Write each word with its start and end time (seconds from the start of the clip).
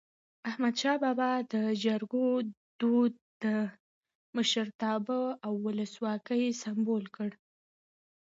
احمد 0.49 0.75
شاه 0.81 0.97
بابا 1.03 1.31
د 1.53 1.55
جرګو 1.83 2.27
دود 2.79 3.13
د 3.43 3.45
مشرتابه 4.35 5.21
او 5.45 5.53
ولسواکی 5.67 6.43
سمبول 6.61 7.03
کړ. 7.15 7.29